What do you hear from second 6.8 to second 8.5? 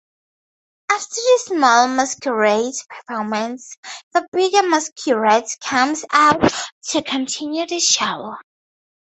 to continue the show.